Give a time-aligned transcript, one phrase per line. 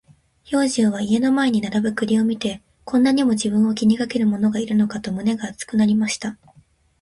[0.43, 6.39] 兵十は家の前に並ぶ栗を見て、こんなにも自分を気にかける者がいるのかと胸が熱くなりました。